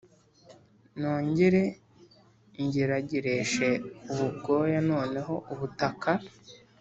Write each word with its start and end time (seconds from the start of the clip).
nongere 0.99 1.61
ngeragereshe 2.63 3.69
ubu 4.11 4.27
bwoya 4.37 4.79
Noneho 4.89 5.33
ubutaka 5.53 6.11